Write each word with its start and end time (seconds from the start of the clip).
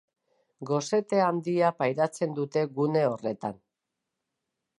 Gosete 0.69 1.19
handia 1.25 1.69
pairatzen 1.83 2.35
dute 2.41 2.65
gune 2.81 3.05
horretan. 3.11 3.63